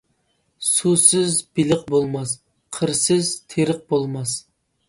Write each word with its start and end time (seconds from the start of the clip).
سۇسىز 0.69 1.35
بېلىق 1.59 1.85
بولماس، 1.93 2.35
قىرسىز 2.79 3.33
تېرىق 3.55 3.89
بولماس. 3.93 4.39